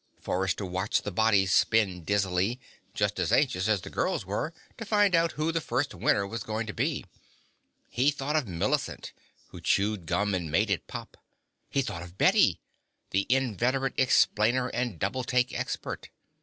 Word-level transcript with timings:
Forrester 0.19 0.65
watched 0.65 1.03
the 1.03 1.11
body 1.11 1.45
spin 1.45 2.03
dizzily, 2.03 2.59
just 2.95 3.19
as 3.19 3.31
anxious 3.31 3.67
as 3.67 3.81
the 3.81 3.91
girls 3.91 4.25
were 4.25 4.51
to 4.79 4.83
find 4.83 5.13
out 5.13 5.33
who 5.33 5.51
the 5.51 5.61
first 5.61 5.93
winner 5.93 6.25
was 6.25 6.41
going 6.41 6.65
to 6.65 6.73
be. 6.73 7.05
He 7.87 8.09
thought 8.09 8.35
of 8.35 8.47
Millicent, 8.47 9.13
who 9.49 9.61
chewed 9.61 10.07
gum 10.07 10.33
and 10.33 10.49
made 10.49 10.71
it 10.71 10.87
pop. 10.87 11.17
He 11.69 11.83
thought 11.83 12.01
of 12.01 12.17
Bette, 12.17 12.59
the 13.11 13.27
inveterate 13.29 13.93
explainer 13.95 14.69
and 14.69 14.97
double 14.97 15.23
take 15.23 15.53
expert. 15.53 16.09